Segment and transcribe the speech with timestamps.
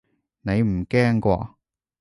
[0.41, 1.49] 你唔驚喎